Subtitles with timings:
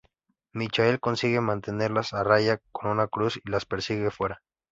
[0.53, 4.41] Michael consigue mantenerlas a raya con una Cruz y las persigue fuera.